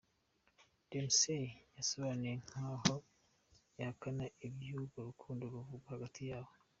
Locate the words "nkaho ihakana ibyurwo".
2.43-4.97